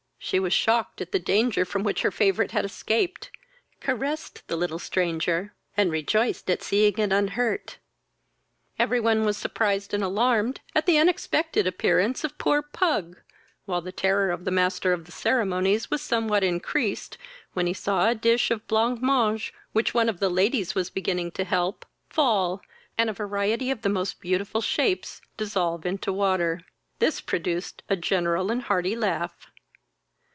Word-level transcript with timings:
She 0.23 0.39
was 0.39 0.53
shocked 0.53 1.01
at 1.01 1.11
the 1.11 1.19
danger 1.19 1.65
from 1.65 1.81
which 1.83 2.03
her 2.03 2.11
favourite 2.11 2.51
had 2.51 2.63
escaped, 2.63 3.31
caressed 3.79 4.47
the 4.47 4.55
little 4.55 4.77
stranger, 4.77 5.55
and 5.75 5.91
rejoiced 5.91 6.47
at 6.47 6.61
seeing 6.61 6.99
it 6.99 7.11
unhurt. 7.11 7.79
Everyone 8.77 9.25
was 9.25 9.35
surprised 9.35 9.95
and 9.95 10.03
alarmed 10.03 10.61
at 10.75 10.85
the 10.85 10.99
unexpected 10.99 11.65
appearance 11.65 12.23
of 12.23 12.37
poor 12.37 12.61
Pug, 12.61 13.17
while 13.65 13.81
the 13.81 13.91
terror 13.91 14.29
of 14.29 14.45
the 14.45 14.51
master 14.51 14.93
of 14.93 15.05
the 15.05 15.11
ceremonies 15.11 15.89
was 15.89 16.03
somewhat 16.03 16.43
increased, 16.43 17.17
when 17.53 17.65
he 17.65 17.73
saw 17.73 18.07
a 18.07 18.13
dish 18.15 18.51
of 18.51 18.67
blanc 18.67 19.01
mange, 19.01 19.51
which 19.73 19.95
one 19.95 20.07
of 20.07 20.19
the 20.19 20.29
ladies 20.29 20.75
was 20.75 20.91
beginning 20.91 21.31
to 21.31 21.43
help, 21.43 21.83
fall, 22.11 22.61
and 22.95 23.09
a 23.09 23.13
variety 23.13 23.71
of 23.71 23.81
the 23.81 23.89
most 23.89 24.21
beautiful 24.21 24.61
shapes 24.61 25.19
dissolve 25.35 25.83
into 25.83 26.13
water. 26.13 26.61
This 26.99 27.19
produced 27.21 27.81
a 27.89 27.95
general 27.95 28.51
and 28.51 28.61
hearty 28.61 28.95
laugh. 28.95 29.47